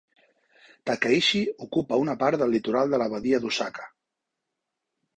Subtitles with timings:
[0.89, 3.89] Takaishi ocupa una part del litoral de la badia d'Osaka.